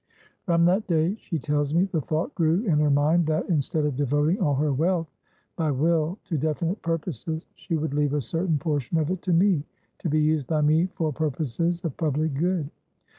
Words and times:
From 0.47 0.65
that 0.65 0.87
dayshe 0.87 1.39
tells 1.43 1.73
methe 1.73 2.03
thought 2.07 2.33
grew 2.33 2.63
in 2.63 2.79
her 2.79 2.89
mind 2.89 3.27
that, 3.27 3.47
instead 3.49 3.85
of 3.85 3.95
devoting 3.95 4.41
all 4.41 4.55
her 4.55 4.73
wealth, 4.73 5.13
by 5.55 5.69
will, 5.69 6.17
to 6.25 6.39
definite 6.39 6.81
purposes, 6.81 7.45
she 7.53 7.75
would 7.77 7.93
leave 7.93 8.15
a 8.15 8.19
certain 8.21 8.57
portion 8.57 8.97
of 8.97 9.11
it 9.11 9.21
to 9.21 9.31
me, 9.31 9.63
to 9.99 10.09
be 10.09 10.19
used 10.19 10.47
by 10.47 10.61
me 10.61 10.87
for 10.95 11.13
purposes 11.13 11.85
of 11.85 11.95
public 11.97 12.33
good. 12.33 12.71